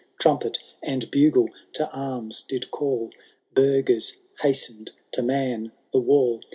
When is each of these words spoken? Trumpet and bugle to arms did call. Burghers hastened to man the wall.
Trumpet 0.17 0.57
and 0.81 1.11
bugle 1.11 1.51
to 1.73 1.87
arms 1.91 2.41
did 2.41 2.71
call. 2.71 3.11
Burghers 3.53 4.17
hastened 4.39 4.89
to 5.11 5.21
man 5.21 5.73
the 5.93 5.99
wall. 5.99 6.41